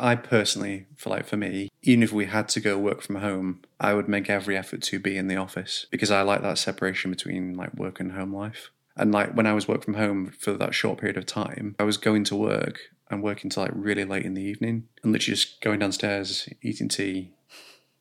[0.00, 3.60] I personally, for like for me, even if we had to go work from home,
[3.78, 7.10] I would make every effort to be in the office because I like that separation
[7.10, 8.70] between like work and home life.
[8.96, 11.84] And like when I was work from home for that short period of time, I
[11.84, 15.36] was going to work and working till like really late in the evening and literally
[15.36, 17.32] just going downstairs, eating tea,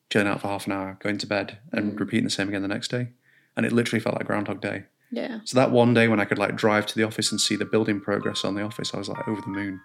[0.10, 2.00] chilling out for half an hour, going to bed, and mm.
[2.00, 3.10] repeating the same again the next day.
[3.58, 4.86] And it literally felt like Groundhog Day.
[5.12, 5.40] Yeah.
[5.44, 7.66] So that one day when I could like drive to the office and see the
[7.66, 9.82] building progress on the office, I was like over the moon.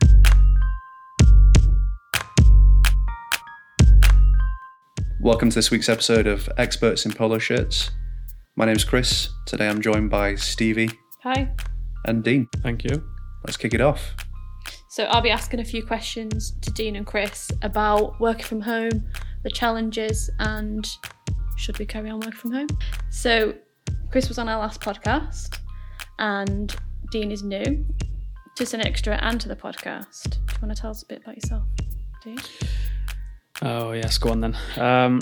[5.25, 7.93] Welcome to this week's episode of Experts in Polo Shirts.
[8.57, 9.31] My name's Chris.
[9.47, 10.91] Today I'm joined by Stevie
[11.23, 11.51] Hi.
[12.05, 12.47] and Dean.
[12.57, 13.03] Thank you.
[13.43, 14.15] Let's kick it off.
[14.91, 19.03] So I'll be asking a few questions to Dean and Chris about working from home,
[19.45, 20.87] the challenges, and
[21.57, 22.69] should we carry on working from home?
[23.09, 23.55] So
[24.11, 25.59] Chris was on our last podcast,
[26.19, 26.77] and
[27.11, 27.87] Dean is new
[28.57, 30.33] to Synextra and to the podcast.
[30.33, 31.65] Do you want to tell us a bit about yourself,
[32.23, 32.37] Dean?
[33.67, 34.57] Oh yes, go on then.
[34.77, 35.21] Um,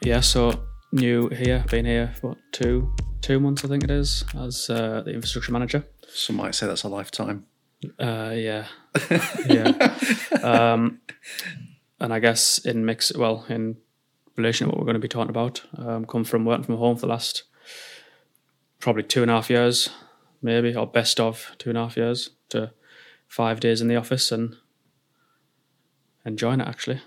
[0.00, 4.24] yeah, so new here, been here for what, two two months I think it is
[4.34, 5.84] as uh, the infrastructure manager.
[6.08, 7.44] Some might say that's a lifetime.
[7.98, 8.66] Uh, yeah,
[9.46, 9.92] yeah.
[10.42, 11.02] um,
[12.00, 13.76] and I guess in mix, well, in
[14.36, 16.96] relation to what we're going to be talking about, um, come from working from home
[16.96, 17.42] for the last
[18.80, 19.90] probably two and a half years,
[20.40, 22.72] maybe, or best of two and a half years to
[23.26, 24.56] five days in the office and
[26.24, 27.02] enjoying it actually.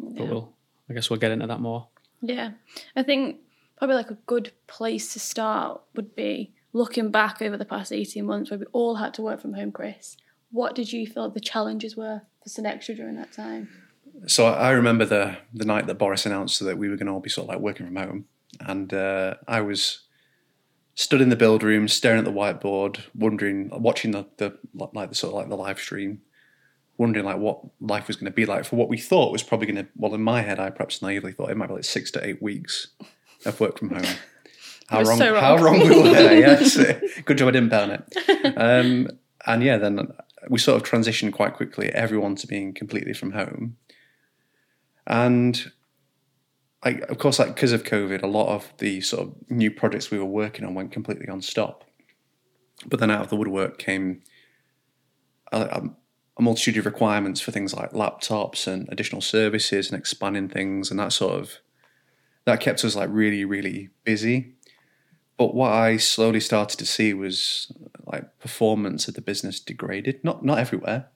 [0.00, 0.52] But we'll,
[0.88, 1.88] I guess we'll get into that more.
[2.22, 2.52] Yeah,
[2.96, 3.38] I think
[3.76, 8.24] probably like a good place to start would be looking back over the past 18
[8.24, 10.16] months where we all had to work from home, Chris.
[10.52, 13.68] What did you feel the challenges were for Synextra during that time?
[14.26, 17.12] So I I remember the the night that Boris announced that we were going to
[17.12, 18.24] all be sort of like working from home,
[18.60, 20.02] and uh, I was
[20.94, 25.14] stood in the build room, staring at the whiteboard, wondering, watching the the like the
[25.14, 26.20] sort of like the live stream,
[27.00, 29.66] wondering like what life was going to be like for what we thought was probably
[29.66, 29.90] going to.
[29.96, 32.42] Well, in my head, I perhaps naively thought it might be like six to eight
[32.42, 32.88] weeks
[33.46, 34.16] of work from home.
[34.88, 35.42] How wrong, so wrong.
[35.42, 36.04] How wrong we were.
[36.10, 36.76] yes,
[37.24, 38.58] good job I didn't burn it.
[38.58, 39.08] Um,
[39.46, 40.12] and yeah, then
[40.50, 43.78] we sort of transitioned quite quickly, everyone to being completely from home.
[45.06, 45.72] And
[46.82, 50.10] I, of course, like because of COVID, a lot of the sort of new projects
[50.10, 51.84] we were working on went completely on stop.
[52.86, 54.22] But then out of the woodwork came
[55.52, 55.82] a,
[56.40, 60.98] a- multitude of requirements for things like laptops and additional services and expanding things, and
[60.98, 61.58] that sort of
[62.44, 64.54] that kept us like really, really busy.
[65.36, 67.72] But what I slowly started to see was
[68.04, 70.22] like performance of the business degraded.
[70.22, 71.08] Not not everywhere,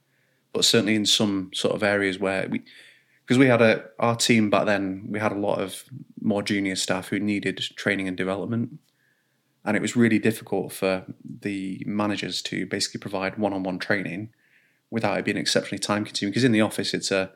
[0.52, 2.62] but certainly in some sort of areas where we
[3.26, 5.84] because we had a our team back then we had a lot of
[6.20, 8.78] more junior staff who needed training and development
[9.64, 11.04] and it was really difficult for
[11.41, 14.30] the managers to basically provide one-on-one training
[14.94, 17.32] without it being exceptionally time consuming because in the office it's a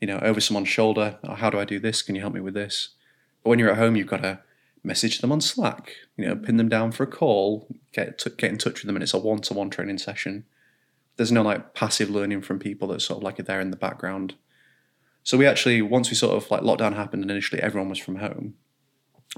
[0.00, 2.02] you know over someone's shoulder oh, how do i do this?
[2.02, 2.90] Can you help me with this?
[3.42, 4.40] But when you're at home you've got to
[4.82, 8.50] message them on slack you know pin them down for a call get t- get
[8.50, 10.44] in touch with them and it's a one-to-one training session.
[11.16, 14.34] There's no like passive learning from people that sort of like there in the background.
[15.24, 18.16] So we actually, once we sort of like lockdown happened and initially everyone was from
[18.16, 18.54] home,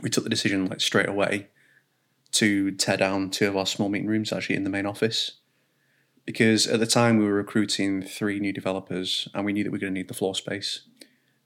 [0.02, 1.48] we took the decision like straight away
[2.32, 5.39] to tear down two of our small meeting rooms actually in the main office.
[6.26, 9.76] Because at the time we were recruiting three new developers and we knew that we
[9.76, 10.82] were going to need the floor space.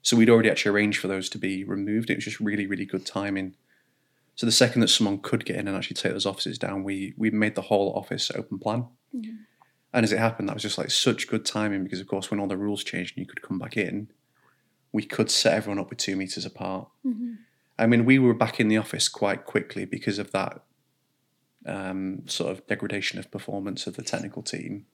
[0.01, 2.09] So we'd already actually arranged for those to be removed.
[2.09, 3.55] It was just really, really good timing.
[4.35, 7.13] So the second that someone could get in and actually take those offices down, we
[7.17, 8.87] we made the whole office open plan.
[9.15, 9.35] Mm-hmm.
[9.93, 12.39] And as it happened, that was just like such good timing because of course when
[12.39, 14.09] all the rules changed and you could come back in,
[14.91, 16.89] we could set everyone up with two meters apart.
[17.05, 17.33] Mm-hmm.
[17.79, 20.61] I mean, we were back in the office quite quickly because of that
[21.65, 24.85] um, sort of degradation of performance of the technical team.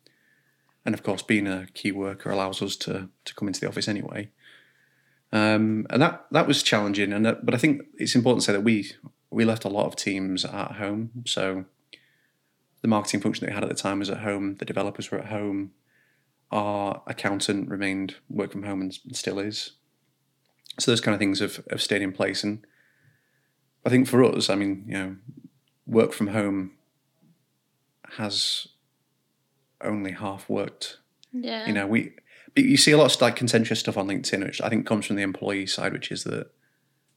[0.86, 3.88] And of course, being a key worker allows us to to come into the office
[3.88, 4.30] anyway.
[5.32, 7.14] Um, and that that was challenging.
[7.14, 8.92] And that, but I think it's important to say that we
[9.30, 11.12] we left a lot of teams at home.
[11.26, 11.66] So
[12.82, 14.56] the marketing function that we had at the time was at home.
[14.58, 15.72] The developers were at home.
[16.52, 19.74] Our accountant remained work from home and still is.
[20.80, 22.44] So those kind of things have, have stayed in place.
[22.44, 22.66] And
[23.86, 25.16] I think for us, I mean, you know,
[25.86, 26.72] work from home
[28.18, 28.68] has
[29.82, 30.98] only half worked.
[31.32, 31.68] Yeah.
[31.68, 32.14] You know, we
[32.54, 35.06] but you see a lot of like contentious stuff on LinkedIn, which I think comes
[35.06, 36.52] from the employee side, which is that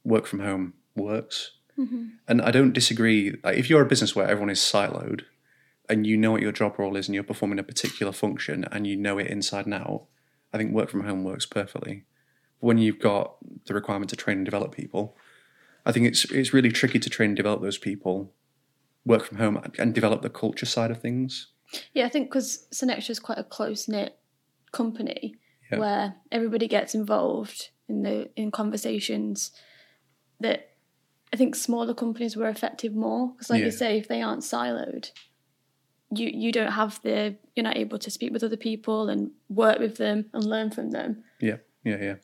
[0.05, 1.53] work from home works.
[1.79, 2.05] Mm-hmm.
[2.29, 3.37] And I don't disagree.
[3.43, 5.23] Like, if you're a business where everyone is siloed
[5.89, 8.87] and you know what your job role is and you're performing a particular function and
[8.87, 10.05] you know it inside and out,
[10.53, 12.05] I think work from home works perfectly.
[12.61, 15.17] But When you've got the requirement to train and develop people,
[15.85, 18.33] I think it's it's really tricky to train and develop those people,
[19.05, 21.49] work from home and develop the culture side of things.
[21.93, 24.17] Yeah, I think because Synextra is quite a close knit
[24.73, 25.37] company,
[25.71, 25.79] Yeah.
[25.79, 29.51] where everybody gets involved in the in conversations
[30.41, 30.71] that
[31.33, 33.67] I think smaller companies were affected more because, like Yeah.
[33.67, 35.11] you say, if they aren't siloed,
[36.15, 39.79] you you don't have the you're not able to speak with other people and work
[39.81, 41.25] with them and learn from them.
[41.41, 42.17] Yeah, yeah, yeah.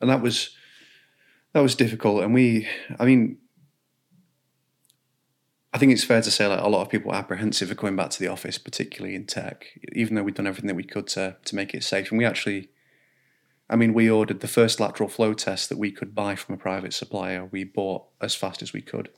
[0.00, 0.50] And that was
[1.52, 2.22] that was difficult.
[2.22, 2.68] And we,
[3.00, 3.38] I mean,
[5.72, 7.94] I think it's fair to say like a lot of people are apprehensive of going
[7.94, 11.06] back to the office, particularly in tech, even though we've done everything that we could
[11.08, 12.10] to to make it safe.
[12.10, 12.70] And we actually,
[13.68, 16.58] I mean, we ordered the first lateral flow test that we could buy from a
[16.58, 17.44] private supplier.
[17.44, 19.10] We bought as fast as we could.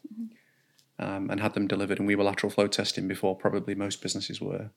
[0.98, 4.40] Um, and had them delivered, and we were lateral flow testing before probably most businesses
[4.40, 4.70] were.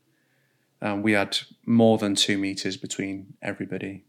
[0.81, 4.05] Um, we had more than two meters between everybody,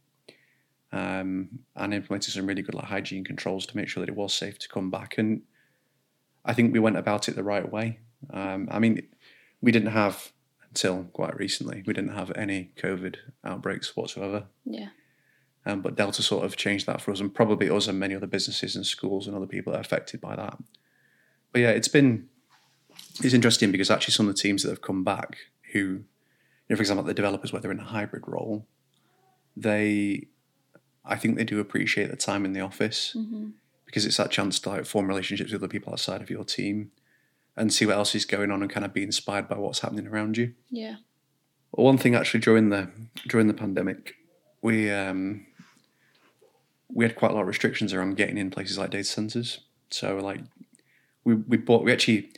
[0.93, 4.33] um, and implemented some really good like hygiene controls to make sure that it was
[4.33, 5.19] safe to come back.
[5.19, 5.43] And
[6.46, 7.98] I think we went about it the right way.
[8.31, 9.06] Um, I mean,
[9.60, 10.32] we didn't have
[10.70, 14.44] until quite recently we didn't have any COVID outbreaks whatsoever.
[14.64, 14.88] Yeah,
[15.64, 18.26] Um, but Delta sort of changed that for us, and probably us and many other
[18.26, 20.56] businesses and schools and other people are affected by that.
[21.52, 22.28] But yeah, it's been
[23.22, 25.37] it's interesting because actually some of the teams that have come back,
[25.72, 26.04] who, you
[26.70, 28.66] know, for example, the developers, whether in a hybrid role,
[29.56, 30.26] they,
[31.04, 33.16] I think they do appreciate the time in the office
[33.87, 36.91] because it's that chance to like form relationships with other people outside of your team,
[37.56, 40.06] and see what else is going on and kind of be inspired by what's happening
[40.06, 40.53] around you.
[40.71, 40.97] yeah,
[41.73, 42.91] Well, one thing actually during the
[43.27, 44.17] during the pandemic,
[44.61, 45.47] we um,
[46.93, 49.61] we had quite a lot of restrictions around getting in places like data centers.
[49.91, 50.41] So like
[51.25, 52.31] we we bought we actually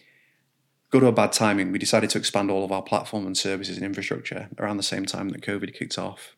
[0.91, 1.73] good or bad timing.
[1.73, 5.05] We decided to expand all of our platform and services and infrastructure around the same
[5.05, 6.35] time that COVID kicked off.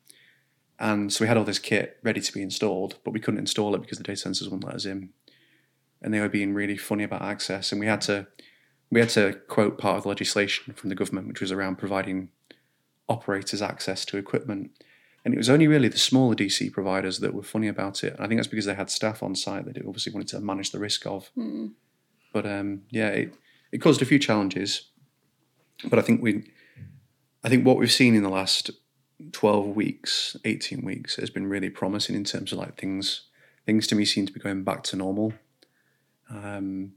[0.80, 3.74] And so we had all this kit ready to be installed, but we couldn't install
[3.74, 5.10] it because the data centers wouldn't let us in.
[6.00, 7.70] And they were being really funny about access.
[7.70, 8.26] And we had to
[8.90, 12.30] we had to quote part of the legislation from the government, which was around providing
[13.08, 14.70] operators access to equipment.
[15.22, 18.14] And it was only really the smaller DC providers that were funny about it.
[18.14, 20.70] And I think that's because they had staff on site that obviously wanted to manage
[20.70, 21.30] the risk of.
[22.32, 23.34] But um, yeah, it,
[23.70, 24.88] it caused a few challenges.
[25.84, 26.50] But I think we,
[27.44, 28.70] I think what we've seen in the last
[29.32, 33.22] twelve weeks, eighteen weeks, has been really promising in terms of like things.
[33.66, 35.34] Things to me seem to be going back to normal.
[36.30, 36.92] Um,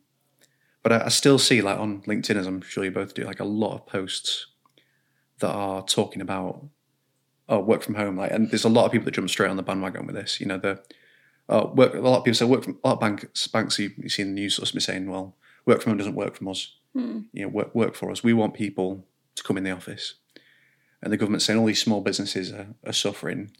[0.81, 3.39] but I, I still see like on LinkedIn, as I'm sure you both do, like
[3.39, 4.47] a lot of posts
[5.39, 6.65] that are talking about
[7.49, 8.17] oh work from home.
[8.17, 10.39] Like, and there's a lot of people that jump straight on the bandwagon with this.
[10.39, 10.81] You know, the
[11.49, 11.93] uh, work.
[11.93, 13.47] A lot of people say work from a lot of banks.
[13.47, 15.35] Banks you, you see in the news sort of saying, well,
[15.65, 16.73] work from home doesn't work from us.
[17.33, 18.23] You know, work work for us.
[18.23, 19.05] We want people
[19.35, 20.13] to come in the office,
[21.03, 23.51] and the government's saying all these small businesses are, are suffering.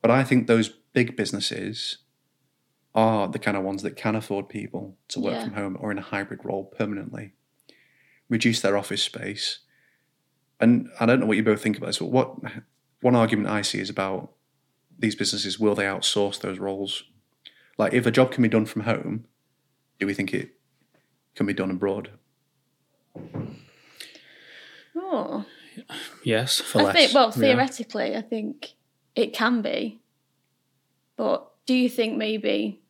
[0.00, 1.98] But I think those big businesses
[2.94, 5.44] are the kind of ones that can afford people to work Yeah.
[5.44, 7.32] from home or in a hybrid role permanently,
[8.28, 9.58] reduce their office space.
[10.60, 12.36] And I don't know what you both think about this, but what
[13.00, 14.32] one argument I see is about
[14.98, 17.02] these businesses will they outsource those roles?
[17.76, 19.24] Like if a job can be done from home,
[19.98, 20.50] do we think it
[21.34, 22.10] can be done abroad
[24.96, 25.44] oh.
[26.22, 26.60] Yes.
[26.60, 26.96] for I less?
[26.96, 27.40] think, well, yeah.
[27.40, 28.74] theoretically, I think
[29.14, 30.00] it can be.
[31.16, 32.80] But do you think maybe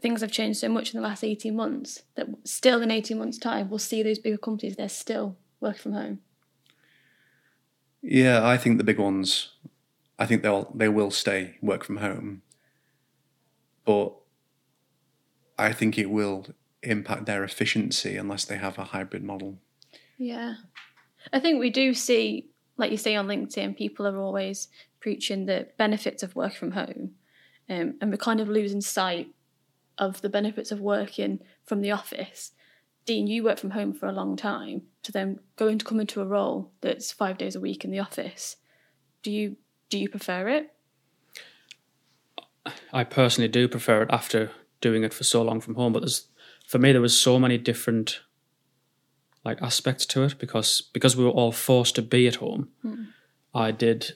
[0.00, 3.38] things have changed so much in the last 18 months that still in 18 months'
[3.38, 6.18] time, we'll see those bigger companies, they're still working from home?
[8.02, 9.50] Yeah, I think the big ones,
[10.18, 12.42] I think they'll they will stay work from home,
[13.84, 14.14] but
[15.58, 16.46] I think it will
[16.82, 19.58] impact their efficiency unless they have a hybrid model.
[20.16, 20.54] Yeah.
[21.32, 24.68] I think we do see, like you say on LinkedIn, people are always
[25.00, 27.12] preaching the benefits of work from home.
[27.68, 29.28] Um, and we're kind of losing sight
[29.98, 32.52] of the benefits of working from the office.
[33.06, 36.20] Dean, you work from home for a long time, to then going to come into
[36.20, 38.56] a role that's five days a week in the office.
[39.22, 39.56] Do you
[39.88, 40.72] do you prefer it?
[42.92, 44.50] I personally do prefer it after
[44.80, 45.92] doing it for so long from home.
[45.92, 46.28] But there's,
[46.66, 48.20] for me, there was so many different
[49.44, 52.68] like aspects to it because because we were all forced to be at home.
[52.82, 53.04] Hmm.
[53.54, 54.12] I did,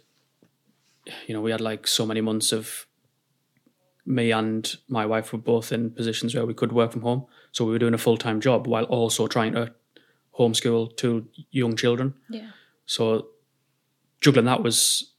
[1.27, 2.87] you know, we had like so many months of
[4.07, 7.65] me and my wife were both in positions where we could work from home, so
[7.65, 9.73] we were doing a full time job while also trying to
[10.39, 12.15] homeschool two young children.
[12.29, 12.51] Yeah.
[12.87, 13.29] So
[14.21, 15.13] juggling that was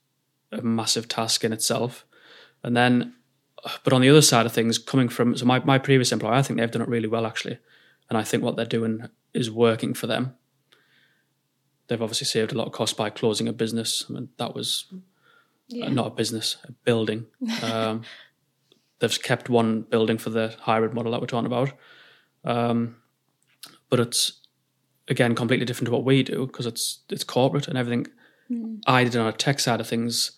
[0.52, 2.06] a massive task in itself.
[2.64, 3.14] And then,
[3.84, 6.42] but on the other side of things, coming from so my, my previous employer, I
[6.42, 7.60] think they've done it really well actually,
[8.10, 10.36] and I think what they're doing is working for them.
[11.88, 14.06] They've obviously saved a lot of cost by closing a business.
[14.10, 14.86] I mean, that was
[15.68, 15.89] Yeah.
[15.89, 17.25] not a business, a building.
[17.63, 18.01] Um,
[19.00, 21.72] they've kept one building for the hybrid model that we're talking about,
[22.44, 22.96] um,
[23.89, 24.42] but it's
[25.08, 28.08] again completely different to what we do because it's it's corporate and everything.
[28.88, 30.32] I did on a tech side of things.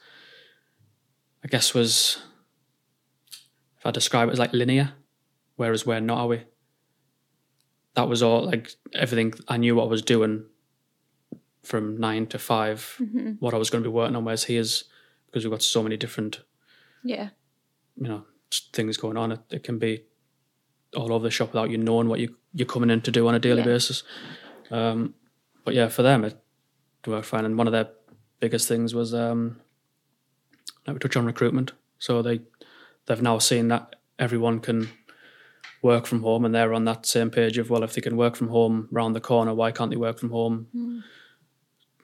[1.43, 2.17] I guess was
[3.77, 4.93] if I describe it as like linear,
[5.55, 6.43] whereas we're not, are we?
[7.97, 9.33] That was all like everything.
[9.47, 10.45] I knew what I was doing
[11.63, 13.01] from nine to 5
[13.39, 14.23] what I was going to be working on.
[14.23, 14.83] Whereas here's
[15.25, 16.41] because we've got so many different,
[17.03, 17.29] Yeah.
[17.97, 18.25] you know,
[18.71, 19.31] things going on.
[19.31, 20.03] It, it can be
[20.95, 23.33] all over the shop without you knowing what you you're coming in to do on
[23.35, 23.65] a daily Yeah.
[23.65, 24.03] basis.
[24.71, 25.15] Um,
[25.65, 26.39] but yeah, for them it
[27.07, 27.45] worked fine.
[27.45, 27.89] And one of their
[28.39, 29.59] biggest things was um,
[30.85, 31.71] like we touch on recruitment.
[31.97, 32.41] So they
[33.07, 34.89] they've now seen that everyone can
[35.81, 38.35] work from home, and they're on that same page of well, if they can work
[38.35, 40.67] from home round the corner, why can't they work from home?
[40.71, 40.99] Hmm.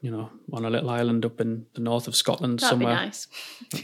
[0.01, 2.95] You know, on a little island up in the north of Scotland That'd somewhere.
[2.95, 3.27] be nice.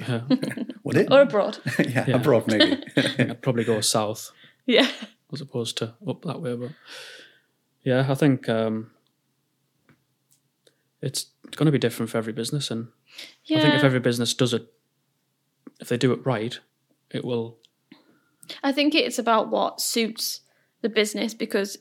[0.02, 0.22] Yeah,
[0.84, 1.08] Would it?
[1.12, 1.60] Or abroad.
[1.80, 2.16] yeah, Yeah.
[2.18, 2.84] abroad maybe.
[2.98, 4.32] I'd probably go south
[4.66, 4.90] yeah.
[5.32, 6.56] as opposed to up that way.
[6.58, 6.72] But
[7.84, 8.92] yeah, I think um,
[11.02, 12.90] it's going to be different for every business, and
[13.46, 13.60] Yeah.
[13.60, 14.68] I think if every business does it,
[15.80, 16.60] if they do it right,
[17.12, 17.59] it will.
[18.64, 20.42] I think it's about what suits
[20.82, 21.78] the business because,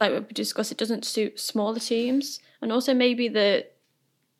[0.00, 3.66] like we discussed, it doesn't suit smaller teams, and also maybe the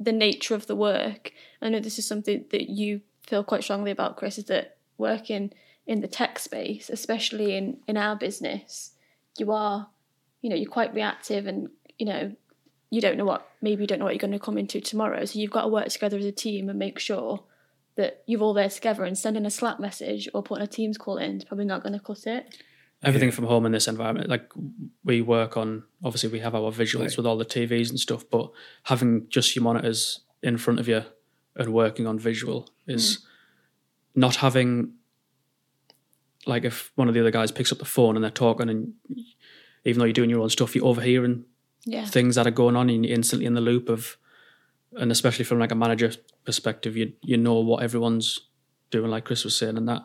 [0.00, 1.32] the nature of the work.
[1.62, 5.52] I know this is something that you feel quite strongly about, Chris, is that working
[5.86, 8.92] in the tech space, especially in in our business,
[9.38, 9.88] you are,
[10.42, 11.68] you know, you're quite reactive, and
[11.98, 12.32] you know,
[12.90, 15.24] you don't know what maybe you don't know what you're going to come into tomorrow,
[15.24, 17.44] so you've got to work together as a team and make sure
[17.96, 21.16] that you're all there together and sending a Slack message or putting a Teams call
[21.18, 22.56] in is probably not going to cut it.
[23.02, 24.50] Everything from home in this environment, like
[25.04, 25.84] we work on.
[26.02, 27.16] Obviously, we have our visuals Right.
[27.16, 28.50] with all the TVs and stuff, but
[28.84, 31.02] having just your monitors in front of you
[31.54, 33.22] and working on visual is mm.
[34.14, 34.94] not having.
[36.46, 38.94] Like if one of the other guys picks up the phone and they're talking, and
[39.84, 41.44] even though you're doing your own stuff, you're overhearing
[41.84, 42.06] Yeah.
[42.06, 44.16] things that are going on and you're instantly in the loop of
[44.96, 46.10] and especially from like a manager
[46.44, 48.40] perspective you you know what everyone's
[48.90, 50.02] doing like chris was saying and that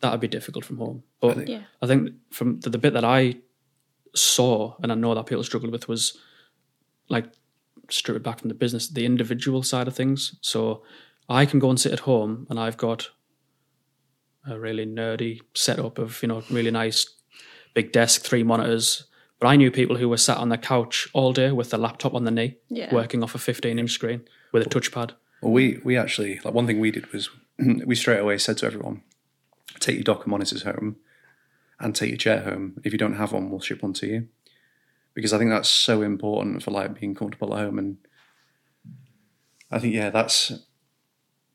[0.00, 1.62] that would be difficult from home but think- Yeah.
[1.82, 3.36] i think from the, the bit that i
[4.14, 6.16] saw and i know that people struggled with was
[7.08, 7.26] like
[7.90, 10.82] strip it back from the business the individual side of things so
[11.28, 13.10] i can go and sit at home and i've got
[14.48, 17.06] a really nerdy setup of you know really nice
[17.74, 19.04] big desk three monitors
[19.40, 22.14] but i knew people who were sat on their couch all day with their laptop
[22.14, 22.92] on the knee Yeah.
[22.94, 26.66] working off a 15 inch screen with a touchpad Well, we we actually like one
[26.66, 27.30] thing we did was
[27.86, 29.02] we straight away said to everyone,
[29.80, 30.96] take your Docker monitors home,
[31.80, 32.80] and take your chair home.
[32.84, 34.28] If you don't have one, we'll ship one to you,
[35.14, 37.78] because I think that's so important for like being comfortable at home.
[37.78, 37.96] And
[39.70, 40.52] I think yeah, that's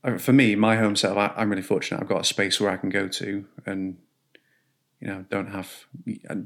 [0.04, 1.18] uh, for me my home setup.
[1.18, 2.02] I, I'm really fortunate.
[2.02, 3.98] I've got a space where I can go to, and
[5.04, 5.86] you know, don't have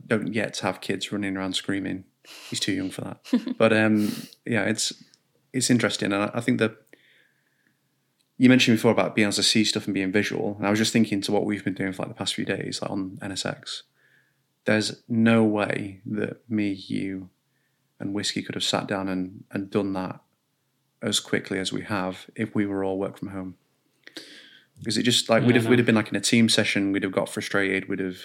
[0.08, 2.06] don't yet have kids running around screaming.
[2.50, 3.56] He's too young for that.
[3.58, 4.12] but um,
[4.48, 4.94] yeah, it's
[5.54, 6.76] it's interesting, and I, think that
[8.38, 10.56] you mentioned before about being able to see stuff and being visual.
[10.58, 12.46] And I was just thinking to what we've been doing for like the past few
[12.46, 13.84] days, like on NSX.
[14.66, 17.30] There's no way that me, you,
[18.00, 20.20] and Whiskey could have sat down and, and done that
[21.02, 23.56] as quickly as we have if we were all work from home.
[24.80, 27.04] Because it just like we'd have we'd have been like in a team session, we'd
[27.04, 28.18] have got frustrated, we'd have,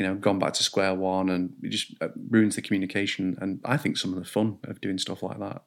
[0.00, 3.36] you know, gone back to square one, and it just uh, ruins the communication.
[3.38, 5.62] And I think some of the fun of doing stuff like that.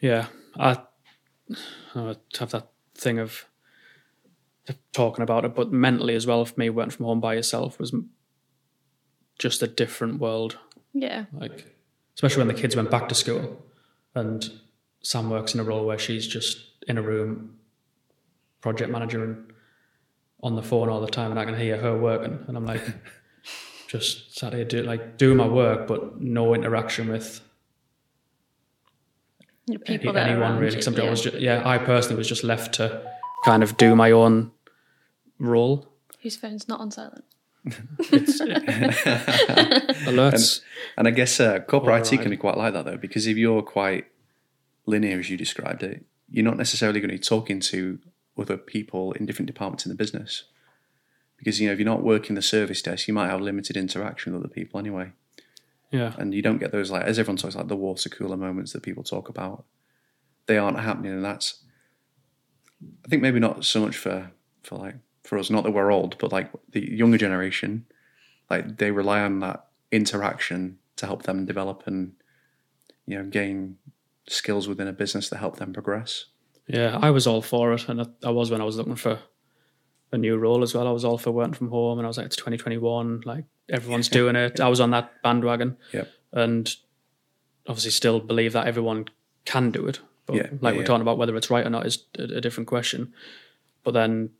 [0.00, 0.28] Yeah,
[0.58, 0.78] I,
[1.94, 3.44] I have that thing of
[4.94, 6.42] talking about it, but mentally as well.
[6.46, 7.94] For me, working from home by yourself was
[9.38, 10.56] just a different world.
[10.94, 11.26] Yeah.
[11.34, 11.76] Like,
[12.14, 13.62] especially when the kids went back to school,
[14.14, 14.50] and
[15.02, 17.58] Sam works in a role where she's just in a room,
[18.62, 19.52] project manager, and
[20.46, 22.82] on the phone all the time, and I can hear her working, and I'm like,
[23.88, 27.40] just sat here do like doing my work, but no interaction with
[29.66, 30.72] The people any- anyone really.
[30.72, 31.10] you, Except I yeah.
[31.10, 32.86] was just, yeah, I personally was just left to
[33.44, 34.52] kind of do my own
[35.38, 35.88] role.
[36.22, 37.24] Whose phone's not on silent?
[40.06, 40.60] Alerts.
[40.96, 43.62] And I guess uh, corporate IT can be quite like that though, because if you're
[43.62, 44.06] quite
[44.86, 47.98] linear as you described it, you're not necessarily going to be talking to
[48.38, 50.44] other people in different departments in the business.
[51.36, 54.32] Because you know, if you're not working the service desk, you might have limited interaction
[54.32, 55.12] with other people anyway,
[55.90, 58.72] yeah, and you don't get those like as everyone talks like the water cooler moments
[58.72, 59.64] that people talk about.
[60.46, 61.62] They aren't happening, and that's
[63.04, 64.30] I think maybe not so much for
[64.62, 65.50] for like for us.
[65.50, 67.86] Not that we're old, but like the younger generation,
[68.50, 72.12] like they rely on that interaction to help them develop and
[73.06, 73.76] you know gain
[74.28, 76.26] skills within a business to help them progress.
[76.66, 76.98] Yeah.
[77.00, 79.18] I was all for it, and I, I was when I was looking for
[80.12, 80.86] a new role as well.
[80.86, 84.08] I was all for working from home, and I was like, it's 2021, like everyone's
[84.08, 84.60] doing it.
[84.60, 86.08] I was on that bandwagon, Yep.
[86.32, 86.74] and
[87.66, 89.06] obviously still believe that everyone
[89.44, 90.84] can do it, But Yeah, like yeah, we're yeah.
[90.84, 93.12] talking about whether it's right or not is a, a different question.
[93.84, 94.30] But then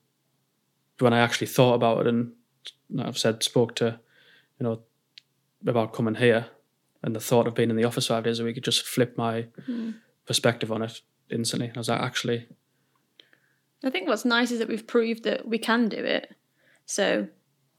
[0.99, 2.33] when I actually thought about it and
[2.90, 4.00] like I've said spoke to,
[4.59, 4.80] you know,
[5.66, 6.47] about coming here
[7.02, 9.16] and the thought of being in the office five days a week, it just flipped
[9.16, 9.95] my mm.
[10.26, 11.71] perspective on it instantly.
[11.75, 12.47] I was like, actually,
[13.85, 16.35] I think what's nice is that we've proved that we can do it.
[16.87, 17.28] So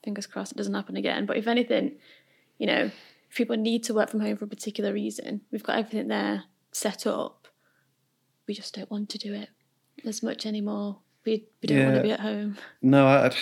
[0.03, 1.25] fingers crossed it doesn't happen again.
[1.25, 1.97] But if anything,
[2.57, 2.91] you know,
[3.29, 6.43] if people need to work from home for a particular reason, we've got everything there
[6.71, 7.47] set up.
[8.47, 9.49] We just don't want to do it
[10.05, 10.99] as much anymore.
[11.25, 12.57] We, we don't want to be at home.
[12.81, 13.35] No, I'd,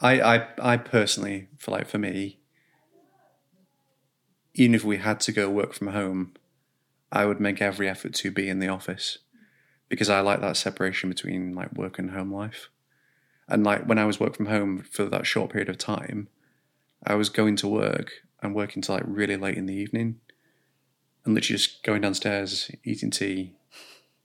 [0.00, 2.38] I, I, I personally feel like for me,
[4.52, 6.34] even if we had to go work from home,
[7.10, 9.18] I would make every effort to be in the office
[9.88, 12.68] because I like that separation between like work and home life.
[13.48, 16.28] And like when I was work from home for that short period of time,
[17.06, 18.12] I was going to work
[18.42, 20.20] and working till like really late in the evening,
[21.24, 23.54] and literally just going downstairs, eating tea,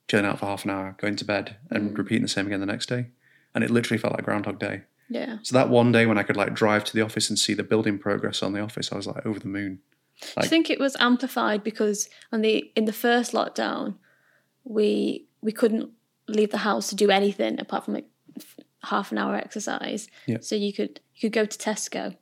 [0.07, 1.97] chilling out for half an hour, going to bed, and mm.
[1.97, 3.07] repeating the same again the next day.
[3.55, 4.83] And it literally felt like Groundhog Day.
[5.09, 5.37] Yeah.
[5.43, 7.63] So that one day when I could like drive to the office and see the
[7.63, 9.79] building progress on the office, I was like over the moon.
[10.37, 13.95] I think it was amplified because on the in the first lockdown,
[14.63, 15.91] we we couldn't
[16.27, 18.07] leave the house to do anything apart from like
[18.83, 20.07] half an hour exercise.
[20.25, 20.37] Yeah.
[20.41, 22.15] So you could you could go to Tesco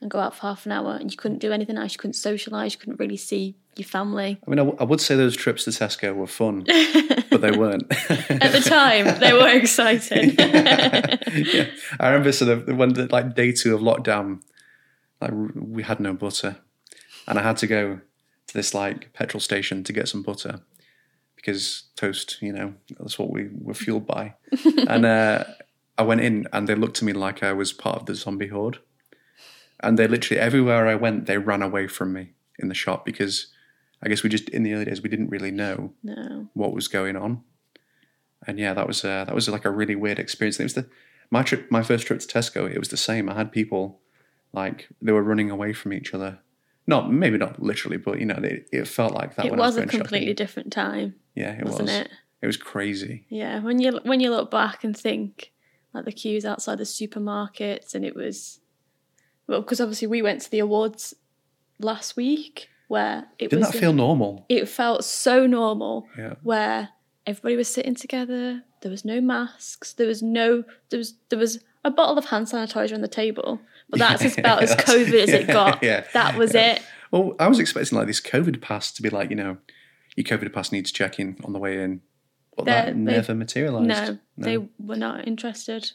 [0.00, 1.92] and go out for half an hour, and you couldn't do anything else.
[1.94, 2.72] You couldn't socialise.
[2.72, 4.38] You couldn't really see your family.
[4.46, 6.64] I mean, I, w- I would say those trips to Tesco were fun,
[7.30, 7.84] but they weren't.
[7.90, 10.34] At the time, they were exciting.
[10.38, 11.66] yeah.
[11.98, 14.42] I remember sort of when the like day two of lockdown,
[15.20, 16.56] like we had no butter,
[17.28, 18.00] and I had to go
[18.48, 20.60] to this like petrol station to get some butter
[21.36, 24.34] because toast, you know, that's what we were fueled by.
[24.88, 25.44] and uh,
[25.96, 28.48] I went in, and they looked at me like I was part of the zombie
[28.48, 28.78] horde,
[29.80, 33.48] and they literally everywhere I went, they ran away from me in the shop because
[34.02, 36.48] I guess we just in the early days we didn't really know no.
[36.54, 37.42] what was going on.
[38.46, 40.58] And yeah, that was uh, that was like a really weird experience.
[40.58, 40.88] It was the
[41.30, 42.70] my trip, my first trip to Tesco.
[42.70, 43.28] It was the same.
[43.28, 44.00] I had people
[44.52, 46.38] like they were running away from each other.
[46.88, 49.44] Not maybe not literally, but you know, it, it felt like that.
[49.46, 50.00] It was a going shopping.
[50.00, 51.96] completely different time, yeah, it wasn't was.
[51.98, 52.10] it?
[52.42, 53.26] It was crazy.
[53.28, 55.52] Yeah, when you when you look back and think
[55.94, 58.60] like the queues outside the supermarkets, and it was
[59.46, 61.14] well because obviously we went to the awards
[61.78, 64.46] last week where it Didn't was that feel normal?
[64.48, 66.34] it felt so normal Yeah.
[66.42, 66.88] where
[67.26, 68.62] everybody was sitting together.
[68.80, 69.92] There was no masks.
[69.92, 73.60] There was no there was there was a bottle of hand sanitizer on the table,
[73.90, 75.82] but that's as about as That's- COVID as it got.
[75.82, 76.74] yeah, that was yeah.
[76.74, 76.82] it.
[77.10, 79.58] Well, I was expecting like this COVID pass to be like you know,
[80.16, 82.00] your COVID pass needs checking on the way in,
[82.56, 83.88] but They're- that they- never materialised.
[83.88, 85.92] No, they were not interested.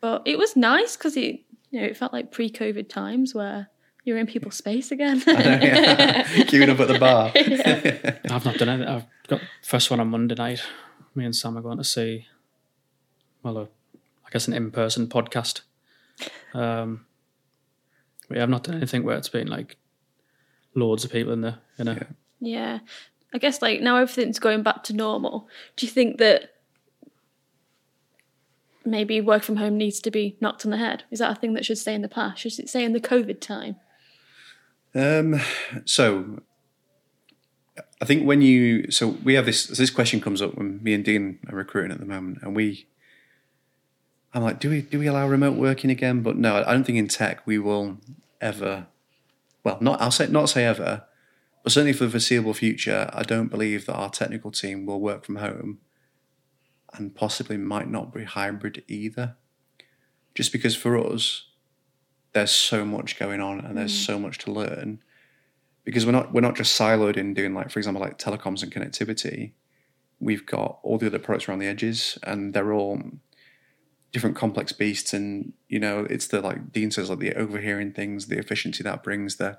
[0.00, 3.68] But it was nice because it, you know, it felt like pre-COVID times where
[4.04, 5.20] you're in people's space again.
[5.26, 6.22] yeah.
[6.44, 7.32] queuing up at the bar.
[7.34, 8.88] I've not done it.
[8.88, 10.62] I've got first one on Monday night.
[11.16, 12.26] Me and Sam are going to see,
[13.42, 15.62] well, a, I guess an in-person podcast.
[16.54, 17.04] Um,
[18.28, 19.76] we have not done anything where it's been like
[20.74, 21.94] loads of people in the in a.
[21.94, 22.04] Yeah.
[22.40, 22.78] yeah,
[23.32, 25.48] I guess like now everything's going back to normal.
[25.76, 26.54] Do you think that
[28.84, 31.04] maybe work from home needs to be knocked on the head?
[31.10, 32.40] Is that a thing that should stay in the past?
[32.40, 33.76] Should it stay in the COVID time?
[34.94, 35.40] Um,
[35.84, 36.40] so
[38.00, 41.04] I think when you so we have this this question comes up when me and
[41.04, 42.86] Dean are recruiting at the moment, and we
[44.34, 46.22] I'm like, do we do we allow remote working again?
[46.22, 47.98] But no, I don't think in tech we will
[48.40, 48.86] ever.
[49.64, 51.04] Well, not I'll say not say ever,
[51.62, 55.24] but certainly for the foreseeable future, I don't believe that our technical team will work
[55.24, 55.78] from home,
[56.92, 59.36] and possibly might not be hybrid either.
[60.34, 61.48] Just because for us,
[62.32, 64.06] there's so much going on and there's mm.
[64.06, 65.00] so much to learn
[65.84, 68.72] because we're not we're not just siloed in doing like for example like telecoms and
[68.72, 69.52] connectivity
[70.20, 73.00] we've got all the other products around the edges and they're all
[74.12, 78.26] different complex beasts and you know it's the like dean says like the overhearing things
[78.28, 79.58] the efficiency that brings the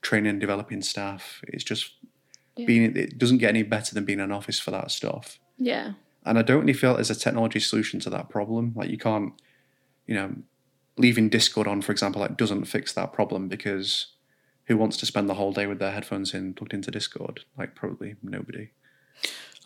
[0.00, 1.92] training and developing staff it's just
[2.56, 2.66] Yeah.
[2.66, 5.92] being it doesn't get any better than being in an office for that stuff Yeah,
[6.24, 8.72] and I don't really feel there's a technology solution to that problem.
[8.76, 9.32] Like you can't,
[10.06, 10.34] you know,
[10.96, 14.06] leaving Discord on, for example, like doesn't fix that problem because
[14.66, 17.40] who wants to spend the whole day with their headphones in plugged into Discord?
[17.58, 18.70] Like probably nobody.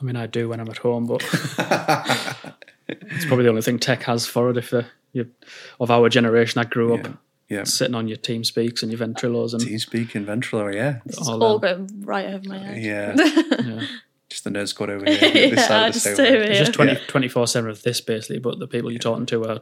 [0.00, 1.22] I mean, I do when I'm at home, but
[2.88, 4.56] it's probably the only thing tech has for it.
[4.56, 5.30] If uh, you
[5.80, 7.12] of our generation, I grew up Yeah.
[7.58, 7.64] Yeah.
[7.64, 11.00] sitting on your TeamSpeaks and your Ventrilos and TeamSpeak and Ventrilo, yeah.
[11.06, 12.82] this All, all going right over my head.
[12.82, 13.14] Yeah.
[13.62, 13.86] yeah.
[14.30, 15.18] Just the nerd squad over here.
[15.18, 16.26] this Yeah, side of the just table.
[16.36, 16.64] over it's here.
[16.64, 18.38] just 20, 24 seven of this basically.
[18.38, 19.60] But the people you're talking to are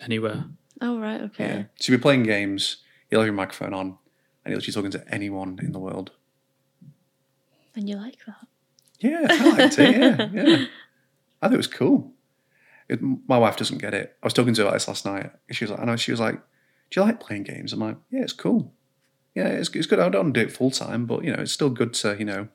[0.00, 0.44] anywhere.
[0.80, 1.44] Oh right, okay.
[1.46, 1.62] Yeah.
[1.80, 2.78] So you'll be playing games,
[3.10, 3.86] you'll have your microphone on,
[4.44, 6.12] and you're literally talking to anyone in the world.
[7.74, 8.46] And you like that?
[9.00, 9.96] Yeah, I liked it.
[9.96, 10.66] Yeah, yeah.
[11.42, 12.12] I thought it was cool.
[12.88, 14.16] It, my wife doesn't get it.
[14.22, 15.30] I was talking to her about this last night.
[15.50, 15.96] She was like, I know.
[15.96, 16.36] She was like,
[16.90, 18.72] "Do you like playing games?" I'm like, "Yeah, it's cool.
[19.34, 20.00] Yeah, it's, it's good.
[20.00, 22.48] I don't do it full time, but you know, it's still good to you know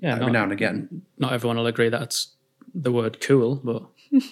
[0.00, 2.34] Yeah, every not, now and again." not everyone will agree that's
[2.74, 3.82] the word cool, but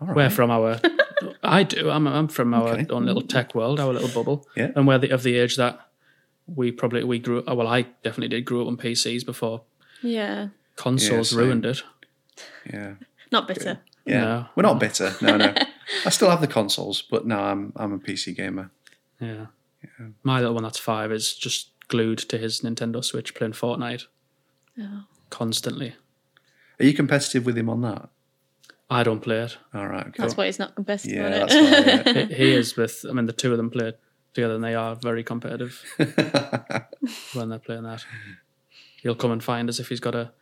[0.00, 0.16] All right.
[0.16, 0.80] we're from our.
[1.42, 1.88] I do.
[1.88, 2.86] I'm, I'm from our Okay.
[2.90, 4.72] own little tech world, our little bubble, Yeah.
[4.74, 5.78] and we're the, of the age that
[6.46, 7.42] we probably we grew.
[7.46, 9.62] oh, Well, I definitely did grow up on PCs before
[10.02, 10.48] Yeah.
[10.74, 11.38] consoles same.
[11.38, 11.82] ruined it.
[12.70, 12.94] yeah,
[13.32, 13.80] Not bitter.
[14.04, 14.20] yeah.
[14.20, 14.46] No.
[14.54, 15.14] We're not bitter.
[15.20, 15.54] No, no.
[16.04, 18.70] I still have the consoles, but no, I'm I'm a PC gamer.
[19.20, 19.46] Yeah.
[20.22, 24.04] My little one that's five is just glued to his Nintendo Switch playing Fortnite
[24.78, 25.04] Oh.
[25.30, 25.94] constantly.
[26.80, 28.08] Are you competitive with him on that?
[28.90, 29.56] I don't play it.
[29.74, 30.06] All right.
[30.08, 30.14] Okay.
[30.22, 31.48] That's why he's not competitive yeah, on it.
[31.48, 32.24] that's why.
[32.26, 33.04] He, he is with.
[33.08, 33.94] I mean, the two of them play
[34.34, 35.82] together, and they are very competitive
[37.32, 38.04] when they're playing that.
[39.02, 40.32] He'll come and find us if he's got a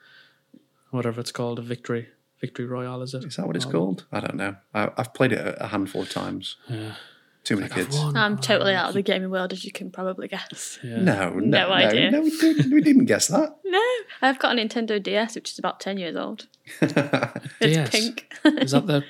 [0.90, 2.08] whatever it's called, a victory
[2.46, 3.24] victory royale, is it?
[3.24, 4.04] Is that what it's Oh, called?
[4.12, 4.56] I don't know.
[4.74, 6.56] I, I've played it a, a handful of times.
[6.68, 6.94] Yeah.
[7.44, 7.96] Too many Like, kids.
[8.14, 10.78] I'm totally out of the gaming world, as you can probably guess.
[10.82, 10.96] Yeah.
[11.00, 12.10] No, no, No no, idea.
[12.10, 13.56] No, we, did, we didn't guess that.
[13.74, 13.82] No,
[14.22, 16.46] I've got a Nintendo DS, which is about 10 years old.
[16.80, 16.92] It's
[17.60, 17.90] DS?
[17.90, 18.32] pink.
[18.44, 19.04] Is that the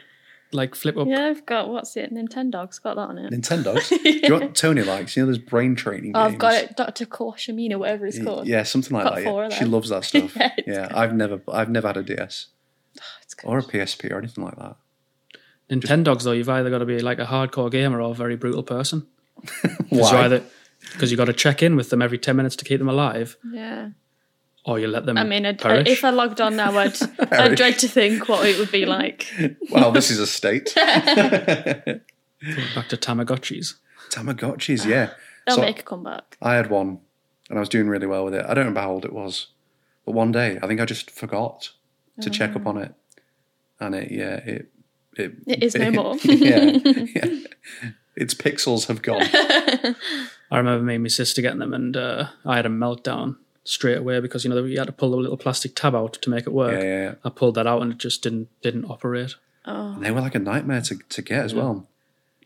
[0.52, 1.06] like flip up?
[1.08, 2.12] yeah, I've got, what's it?
[2.14, 3.30] Nintendo's got that on it.
[3.32, 3.88] Nintendo's.
[4.02, 5.16] Do you know what Tony likes?
[5.16, 6.32] You know, there's brain training Oh, games.
[6.34, 7.04] I've got it, Dr.
[7.06, 8.46] Koshimina, whatever it's called.
[8.46, 9.24] Yeah, something like Got that.
[9.24, 9.46] four Yeah.
[9.48, 10.34] of She loves that stuff.
[10.36, 12.46] Yeah, yeah, I've never, I've never had a DS
[13.22, 13.48] It's good.
[13.48, 14.76] or a PSP or anything like that.
[15.70, 18.62] Nintendogs though, you've either got to be like a hardcore gamer or a very brutal
[18.62, 19.06] person.
[19.88, 20.42] Why?
[20.92, 23.36] Because you got to check in with them every ten minutes to keep them alive,
[23.50, 23.88] Yeah.
[24.66, 25.16] or you let them.
[25.16, 25.88] I mean, I'd, perish.
[25.88, 26.94] if I logged on now, I'd,
[27.32, 29.26] I'd dread to think what it would be like.
[29.70, 30.72] well, this is a state.
[30.74, 31.84] back
[32.88, 33.74] to Tamagotchis.
[34.10, 35.10] Tamagotchis, yeah.
[35.46, 36.36] They'll So- make a comeback.
[36.42, 37.00] I had one,
[37.48, 38.44] and I was doing really well with it.
[38.44, 39.48] I don't remember how old it was,
[40.04, 41.70] but one day I think I just forgot
[42.20, 42.94] to check up on it,
[43.80, 44.70] and it, yeah, it,
[45.16, 46.16] it, It is no more.
[46.24, 47.38] yeah, yeah.
[48.16, 49.22] its pixels have gone.
[50.50, 53.96] I remember me and my sister getting them, and uh, I had a meltdown straight
[53.98, 56.46] away because you know you had to pull the little plastic tab out to make
[56.46, 56.72] it work.
[56.72, 57.14] Yeah, yeah, yeah.
[57.24, 59.34] I pulled that out, and it just didn't didn't operate.
[59.66, 61.74] Oh, And they were like a nightmare to, to get as well.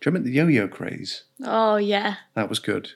[0.00, 1.24] Do you remember the yo-yo craze?
[1.44, 2.14] oh yeah.
[2.34, 2.92] That was good.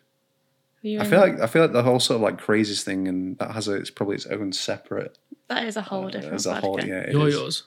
[0.81, 3.09] You I in- feel like I feel like the whole sort of like crazes thing,
[3.09, 5.19] and that has a, it's probably its own separate
[5.55, 6.77] that is a whole different as a whole.
[6.77, 6.87] podcast.
[6.89, 7.15] Yeah, it is.
[7.15, 7.63] Yo-yos.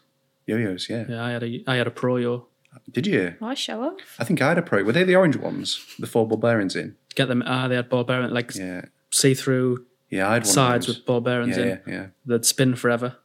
[0.48, 0.90] Yo-yos.
[0.90, 1.06] Yeah.
[1.10, 2.48] Yeah, I had a I had a pro yo.
[2.92, 3.36] Did you?
[3.40, 4.00] Why show off?
[4.20, 4.84] I think I had a pro.
[4.84, 5.68] Were they the orange ones?
[5.98, 6.96] The four ball bearings in?
[7.16, 7.42] Get them.
[7.46, 8.82] Ah, they had ball bearing like Yeah.
[9.12, 10.98] see through Yeah, I had one sides of those.
[10.98, 11.70] with ball bearings yeah, in.
[11.70, 12.06] yeah, yeah.
[12.26, 13.16] They'd spin forever.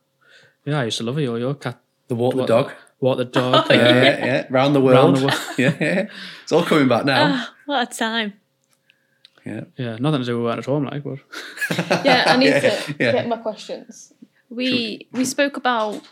[0.65, 1.55] Yeah, I used to love a yo-yo.
[1.55, 2.73] Cat, The walk the What- dog.
[3.01, 3.67] walk the dog.
[3.71, 4.47] Yeah, yeah, yeah.
[4.51, 4.97] Round the world.
[4.97, 5.41] Round the world.
[5.59, 6.09] yeah, yeah.
[6.45, 7.23] It's all coming back now.
[7.35, 8.35] Ah, what a time.
[9.45, 9.65] yeah.
[9.77, 11.19] Yeah, nothing to do with working at home, like, but
[12.05, 13.13] Yeah, I need Yeah, to yeah.
[13.13, 14.13] get my questions.
[14.51, 16.03] We we spoke about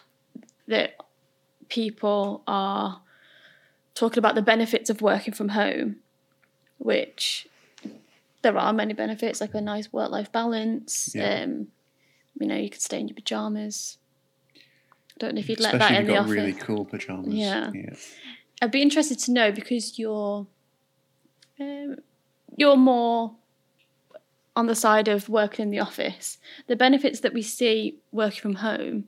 [0.66, 0.94] that
[1.68, 3.02] people are
[3.94, 5.96] talking about the benefits of working from home,
[6.78, 7.48] which
[8.42, 11.12] there are many benefits, like a nice work life balance.
[11.14, 11.42] Yeah.
[11.42, 11.68] Um,
[12.40, 13.98] you know, you could stay in your pajamas.
[14.56, 14.60] I
[15.18, 16.32] don't know if you'd let Especially that if in you've the got office.
[16.32, 17.34] really cool pajamas.
[17.34, 17.72] Yeah.
[17.74, 17.94] yeah.
[18.62, 20.46] I'd be interested to know because you're
[21.58, 21.96] um,
[22.56, 23.34] you're more
[24.58, 26.36] on the side of working in the office.
[26.66, 29.04] The benefits that we see working from home,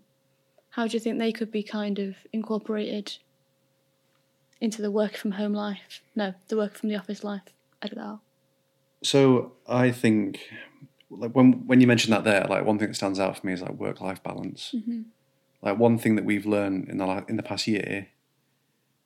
[0.70, 3.16] how do you think they could be kind of incorporated
[4.60, 6.02] into the work from home life?
[6.14, 7.42] No, the work from the office life.
[7.82, 8.20] Edit that out.
[9.02, 10.38] So I think,
[11.10, 13.52] like when when you mentioned that there, like one thing that stands out for me
[13.52, 14.72] is like work life balance.
[14.72, 15.02] Mm-hmm.
[15.62, 18.06] Like one thing that we've learned in the in the past year,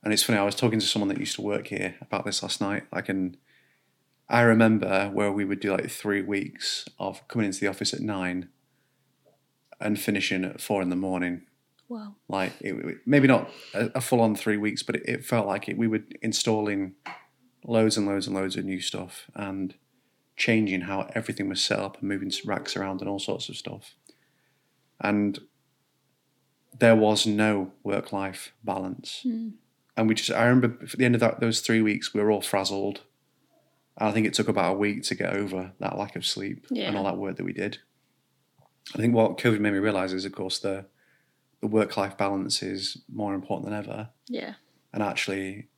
[0.02, 0.38] and it's funny.
[0.38, 2.82] I was talking to someone that used to work here about this last night.
[2.92, 3.38] Like, and
[4.34, 8.00] I remember where we would do like three weeks of coming into the office at
[8.00, 8.48] nine
[9.80, 11.42] and finishing at four in the morning.
[11.88, 12.16] Wow.
[12.26, 15.68] Like it, maybe not a, a full on three weeks, but it, it felt like
[15.68, 15.78] it.
[15.78, 16.94] We were installing
[17.64, 19.74] loads and loads and loads of new stuff and
[20.36, 23.94] changing how everything was set up and moving racks around and all sorts of stuff.
[25.00, 25.38] And
[26.76, 29.20] there was no work life balance.
[29.22, 29.50] Hmm.
[29.96, 32.32] And we just, I remember at the end of that, those three weeks, we were
[32.32, 33.02] all frazzled.
[33.96, 36.96] I think it took about a week to get over that lack of sleep and
[36.96, 37.78] all that work that we did.
[38.94, 40.86] I think what COVID made me realize is, of course, the
[41.60, 44.54] the work life balance is more important than ever, Yeah.
[44.92, 45.68] and actually,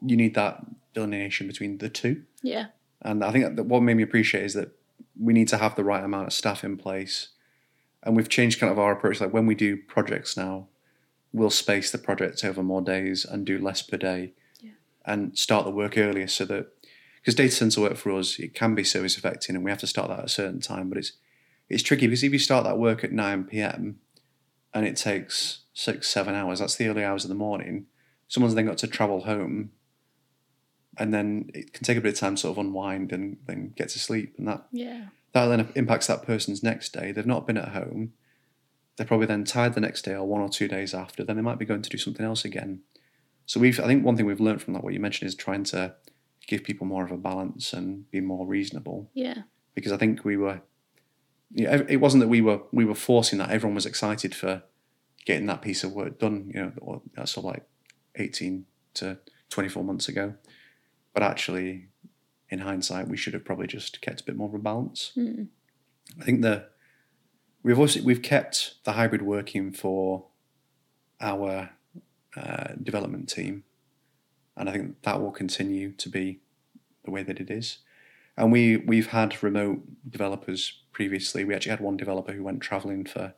[0.00, 2.22] you need that delineation between the two.
[2.42, 2.66] Yeah.
[3.02, 4.70] And I think that what made me appreciate is that
[5.18, 7.30] we need to have the right amount of staff in place,
[8.04, 9.20] and we've changed kind of our approach.
[9.20, 10.68] Like when we do projects now,
[11.32, 14.70] we'll space the projects over more days and do less per day, Yeah.
[15.04, 16.68] and start the work earlier so that
[17.28, 19.86] because data center work for us it can be service affecting, and we have to
[19.86, 21.12] start that at a certain time, but it's
[21.68, 23.98] it's tricky because if you start that work at 9 p.m.,
[24.72, 26.58] and it takes six, seven hours.
[26.58, 27.84] That's the early hours of the morning.
[28.28, 29.72] Someone's then got to travel home,
[30.96, 33.74] and then it can take a bit of time to sort of unwind and then
[33.76, 35.08] get to sleep, and that Yeah.
[35.34, 37.12] that then impacts that person's next day.
[37.12, 38.14] They've not been at home.
[38.96, 41.24] They're probably then tired the next day or one or two days after.
[41.24, 42.80] Then they might be going to do something else again.
[43.44, 45.64] So we've, I think, one thing we've learned from that, what you mentioned, is trying
[45.64, 45.94] to
[46.46, 49.10] give people more of a balance and be more reasonable.
[49.14, 49.42] Yeah.
[49.74, 50.60] Because I think we were,
[51.50, 53.50] yeah, it wasn't that we were we were forcing that.
[53.50, 54.62] Everyone was excited for
[55.24, 56.50] getting that piece of work done.
[56.54, 57.66] You know, or that's sort of like
[58.16, 59.18] eighteen to
[59.50, 60.34] twenty four months ago.
[61.14, 61.88] But actually,
[62.50, 65.12] in hindsight, we should have probably just kept a bit more of a balance.
[65.14, 65.44] Hmm.
[66.20, 66.66] I think the
[67.62, 70.26] we've also we've kept the hybrid working for
[71.20, 71.70] our
[72.36, 73.64] uh, development team,
[74.58, 76.40] and I think that will continue to be
[77.04, 77.78] the way that it is.
[78.36, 81.44] And we we've had remote developers previously.
[81.44, 83.34] We actually had one developer who went travelling for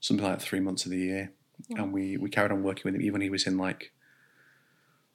[0.00, 1.32] something like three months of the year,
[1.70, 3.92] and we we carried on working with him even when he was in like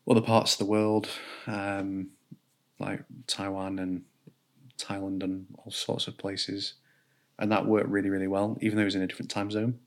[0.09, 1.09] other parts of the world,
[1.45, 2.09] um,
[2.79, 4.03] like Taiwan and
[4.77, 6.75] Thailand and all sorts of places,
[7.37, 9.79] and that worked really really well, even though he was in a different time zone.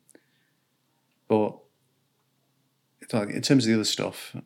[1.29, 1.57] But
[3.13, 4.37] in terms of the other stuff,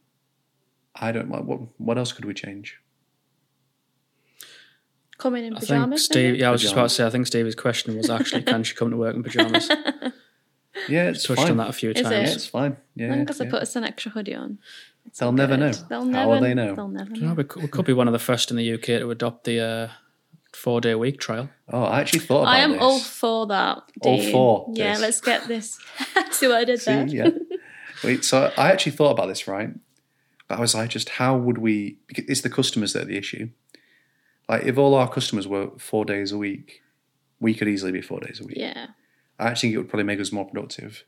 [0.94, 2.78] I don't like what what else could we change?
[5.18, 6.04] Coming in I think pajamas.
[6.04, 6.24] Steve.
[6.24, 6.38] maybe?
[6.38, 7.06] Yeah, I was just about to say.
[7.06, 9.68] I think Steve's question was actually, can she come to work in pajamas?
[10.88, 11.52] Yeah, it's Touched fine.
[11.52, 12.02] on that a few Is it?
[12.02, 12.34] Yeah, times.
[12.34, 12.76] it's fine.
[12.96, 13.50] Yeah, As long as I yeah.
[13.50, 14.58] put us an extra hoodie on.
[15.06, 15.60] it's They'll all never good.
[15.60, 15.72] know.
[15.88, 16.74] They'll How never will they know?
[16.74, 17.34] They'll never know, know.
[17.34, 19.60] we could, we could be one of the first in the UK to adopt the
[19.60, 19.88] uh,
[20.52, 21.48] four-day week trial.
[21.72, 22.80] Oh, I actually thought about I am this.
[22.82, 23.82] all for that.
[24.00, 24.32] All Dean.
[24.32, 25.00] for Yeah, this.
[25.00, 25.78] let's get this.
[26.32, 27.06] See what I did See, there?
[27.06, 27.30] yeah.
[28.02, 29.70] Wait, so I actually thought about this, right?
[30.54, 31.98] But I was like, just how would we?
[32.06, 33.48] Because it's the customers that are the issue.
[34.48, 36.80] Like, if all our customers were four days a week,
[37.40, 38.56] we could easily be four days a week.
[38.56, 38.86] Yeah.
[39.40, 41.02] I actually think it would probably make us more productive.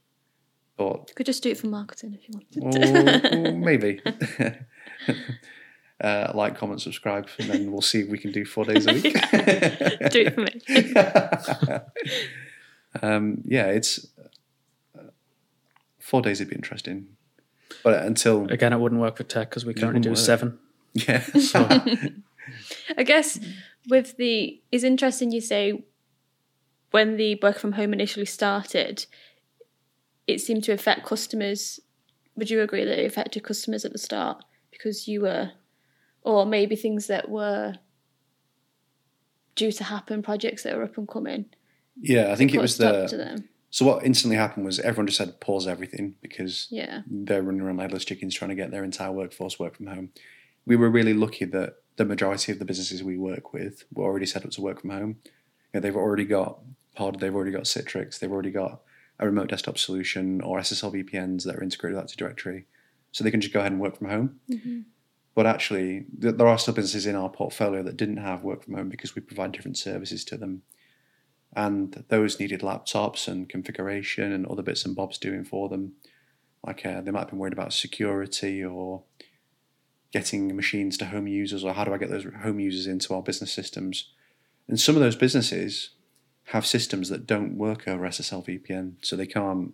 [0.77, 2.61] But You could just do it for marketing if you wanted.
[3.45, 4.01] well, maybe.
[6.01, 8.95] uh, like, comment, subscribe, and then we'll see if we can do four days a
[8.95, 9.03] week.
[9.13, 9.19] do
[10.27, 10.61] it for me.
[13.01, 14.09] um, yeah, it's
[14.99, 15.03] uh,
[16.01, 16.41] four days.
[16.41, 17.16] Would be interesting,
[17.83, 20.19] but until Again, it wouldn't work for tech because we currently wouldn't do work.
[20.19, 20.59] seven.
[20.95, 21.25] yeah,
[22.99, 23.39] I guess
[23.89, 25.85] with the it's interesting you say
[26.91, 29.07] when the work from home initially started,
[30.27, 31.81] it seemed to affect customers.
[32.37, 35.53] Would you agree that it affected customers at the start because you were,
[36.23, 37.75] or maybe things that were
[39.55, 41.47] due to happen, projects that were up and coming?
[42.01, 42.31] yeah.
[42.31, 43.49] I think it was the to them.
[43.77, 47.77] So what instantly happened was everyone just said pause everything because Yeah, they're running around
[47.77, 50.13] like headless chickens trying to get their entire workforce work from home.
[50.65, 54.25] We were really lucky that the majority of the businesses we work with were already
[54.25, 55.17] set up to work from home.
[55.27, 55.31] You
[55.75, 56.59] know, they've already got
[56.95, 58.81] Pod, they've already got Citrix, they've already got
[59.19, 62.65] a remote desktop solution or SSL VPNs that are integrated with Active Directory,
[63.13, 64.41] so they can just go ahead and work from home.
[64.51, 64.81] Mm-hmm.
[65.35, 68.89] But actually, there are still businesses in our portfolio that didn't have work from home
[68.89, 70.63] because we provide different services to them
[71.57, 75.95] and those needed laptops and configuration and other bits and bobs doing for them.
[76.65, 79.05] Like uh, they might have been worried about security or
[80.13, 83.23] getting machines to home users, or how do I get those home users into our
[83.23, 84.11] business systems?
[84.69, 85.91] And some of those businesses
[86.51, 89.73] have systems that don't work over SSL VPN, so they can't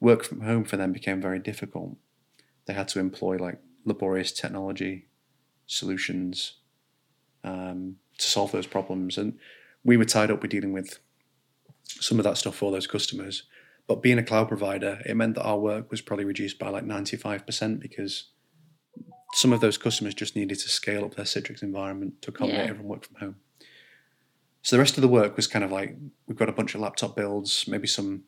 [0.00, 0.64] work from home.
[0.64, 1.96] For them, became very difficult.
[2.64, 5.08] They had to employ like laborious technology
[5.66, 6.54] solutions
[7.44, 9.38] um, to solve those problems, and
[9.86, 10.98] we were tied up with dealing with
[11.84, 13.44] some of that stuff for those customers.
[13.86, 16.84] But being a cloud provider, it meant that our work was probably reduced by like
[16.84, 18.30] 95% because
[19.34, 22.70] some of those customers just needed to scale up their Citrix environment to accommodate Yeah.
[22.70, 23.36] everyone work from home.
[24.62, 25.96] So the rest of the work was kind of like
[26.26, 28.24] we've got a bunch of laptop builds, maybe some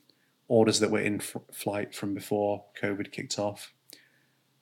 [0.46, 3.72] orders that were in f- flight from before COVID kicked off.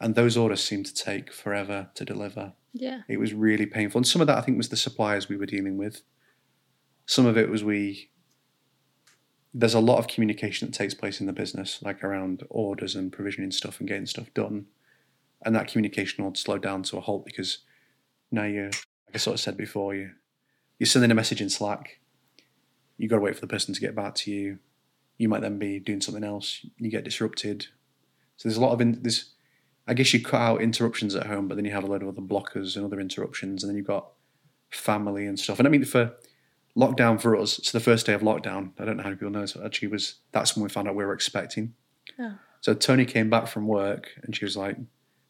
[0.00, 2.54] And those orders seemed to take forever to deliver.
[2.72, 3.98] yeah, It was really painful.
[3.98, 6.00] And some of that, I think, was the suppliers we were dealing with.
[7.06, 8.10] Some of it was we.
[9.54, 13.10] There's a lot of communication that takes place in the business, like around orders and
[13.10, 14.66] provisioning stuff and getting stuff done.
[15.42, 17.58] And that communication would slow down to a halt because
[18.30, 20.10] now you're, like I sort of said before, you,
[20.78, 22.00] you're sending a message in Slack.
[22.98, 24.58] You've got to wait for the person to get back to you.
[25.16, 26.66] You might then be doing something else.
[26.76, 27.68] You get disrupted.
[28.36, 29.02] So there's a lot of in,
[29.86, 32.08] I guess you cut out interruptions at home, but then you have a load of
[32.08, 34.08] other blockers and other interruptions, and then you've got
[34.70, 35.58] family and stuff.
[35.58, 36.14] And I mean, for
[36.76, 39.30] lockdown for us, so the first day of lockdown, I don't know how many people
[39.32, 41.74] know, so actually was that's when we found out we were expecting.
[42.18, 42.34] Oh.
[42.60, 44.76] So Tony came back from work and she was like,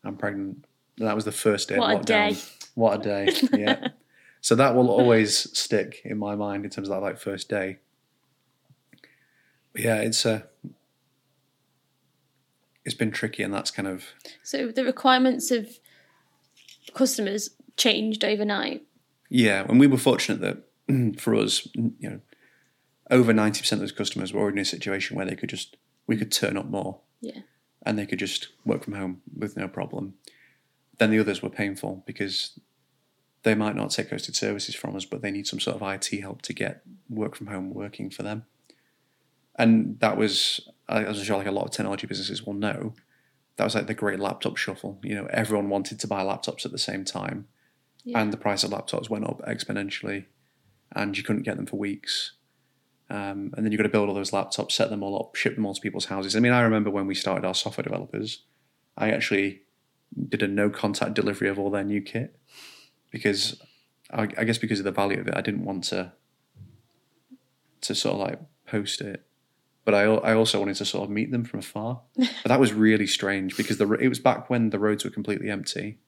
[0.04, 0.64] "I'm pregnant."
[0.98, 2.06] And that was the first day What a of lockdown.
[2.34, 2.36] day.
[2.74, 3.36] What a day!
[3.58, 3.88] Yeah.
[4.40, 7.78] so that will always stick in my mind in terms of that like first day.
[9.72, 10.46] But yeah, it's a
[12.84, 14.04] it's been tricky, and that's kind of
[14.42, 15.68] So the requirements of
[16.94, 18.82] customers changed overnight.
[19.28, 19.64] yeah.
[19.68, 20.58] And we were fortunate that
[21.18, 22.20] for us, you know,
[23.10, 25.76] over ninety percent of those customers were already in a situation where they could just
[26.06, 27.40] we could turn up more Yeah.
[27.84, 30.14] and they could just work from home with no problem.
[30.98, 32.58] Then the others were painful because
[33.42, 36.20] they might not take hosted services from us, but they need some sort of IT
[36.20, 38.44] help to get work from home working for them.
[39.56, 42.94] And that was, as I'm sure like a lot of technology businesses will know,
[43.56, 44.98] that was like the great laptop shuffle.
[45.02, 47.46] You know, everyone wanted to buy laptops at the same time,
[48.04, 48.20] Yeah.
[48.20, 50.26] and the price of laptops went up exponentially,
[50.94, 52.32] and you couldn't get them for weeks.
[53.08, 55.54] Um, and then you've got to build all those laptops, set them all up, ship
[55.54, 56.34] them all to people's houses.
[56.34, 58.42] I mean, I remember when we started our software developers,
[58.96, 59.62] I actually
[60.28, 62.36] did a no contact delivery of all their new kit
[63.10, 63.60] because
[64.12, 66.12] I, I guess because of the value of it, I didn't want to
[67.82, 69.24] to sort of like post it.
[69.84, 72.00] But I, I also wanted to sort of meet them from afar.
[72.16, 75.48] But that was really strange because the, it was back when the roads were completely
[75.48, 75.98] empty.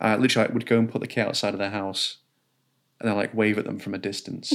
[0.00, 2.18] I literally I would go and put the kit outside of their house
[3.00, 4.52] and then like wave at them from a distance.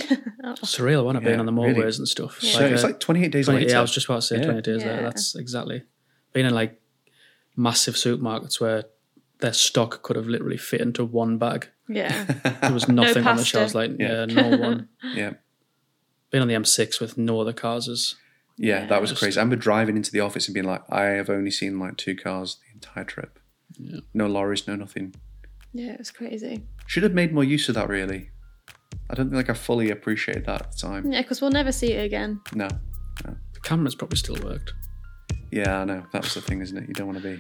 [0.64, 1.28] Surreal, wasn't it?
[1.28, 1.74] Being on the really.
[1.76, 2.40] motorways and stuff.
[2.40, 3.72] so it's uh, like 28 days 20 later.
[3.72, 4.46] yeah, I was just about to say Yeah.
[4.46, 4.96] 20 days later.
[4.96, 5.02] Yeah.
[5.02, 5.84] That's exactly.
[6.34, 6.82] Being in like
[7.56, 8.86] massive supermarkets where
[9.40, 11.68] their stock could have literally fit into one bag.
[11.88, 12.26] Yeah.
[12.62, 13.76] There was nothing on the shelves.
[13.76, 14.26] Like, Yeah.
[14.26, 14.88] yeah, no one.
[15.04, 15.34] yeah.
[16.30, 18.16] Being on the M6 with no other cars is.
[18.58, 19.40] Yeah, that was Just- crazy.
[19.40, 22.16] I remember driving into the office and being like, I have only seen like two
[22.16, 23.40] cars the entire trip.
[23.78, 24.02] Yeah.
[24.14, 25.16] No lorries, no nothing.
[25.74, 26.64] Yeah, it was crazy.
[26.88, 28.30] Should have made more use of that, really.
[29.10, 31.12] I don't think like I fully appreciated that at the time.
[31.12, 32.42] Yeah, because we'll never see it again.
[32.54, 32.68] No.
[33.24, 34.74] The cameras probably still worked.
[35.52, 36.04] Yeah, I know.
[36.14, 36.88] That was the thing, isn't it?
[36.88, 37.40] You don't want to be.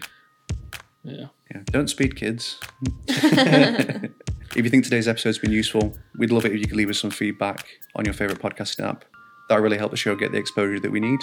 [1.03, 1.27] Yeah.
[1.53, 1.61] Yeah.
[1.65, 2.59] Don't speed, kids.
[3.07, 4.11] if
[4.55, 7.11] you think today's episode's been useful, we'd love it if you could leave us some
[7.11, 7.65] feedback
[7.95, 9.05] on your favourite podcasting app.
[9.49, 11.19] That really help the show get the exposure that we need.